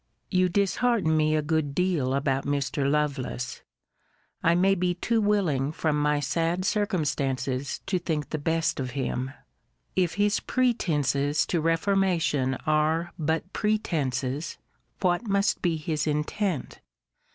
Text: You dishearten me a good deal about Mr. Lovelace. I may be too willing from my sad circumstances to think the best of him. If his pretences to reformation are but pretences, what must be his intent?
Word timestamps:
You 0.31 0.49
dishearten 0.49 1.15
me 1.15 1.35
a 1.35 1.43
good 1.43 1.75
deal 1.75 2.15
about 2.15 2.43
Mr. 2.43 2.89
Lovelace. 2.89 3.61
I 4.41 4.55
may 4.55 4.73
be 4.73 4.95
too 4.95 5.21
willing 5.21 5.71
from 5.71 6.01
my 6.01 6.19
sad 6.19 6.65
circumstances 6.65 7.81
to 7.85 7.99
think 7.99 8.31
the 8.31 8.39
best 8.39 8.79
of 8.79 8.91
him. 8.97 9.29
If 9.95 10.15
his 10.15 10.39
pretences 10.39 11.45
to 11.45 11.61
reformation 11.61 12.55
are 12.65 13.11
but 13.19 13.53
pretences, 13.53 14.57
what 15.01 15.27
must 15.27 15.61
be 15.61 15.77
his 15.77 16.07
intent? 16.07 16.79